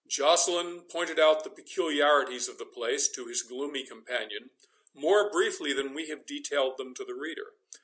[0.09, 4.49] Joceline pointed out the peculiarities of the place to his gloomy companion
[4.95, 7.53] more briefly than we have detailed them to the reader.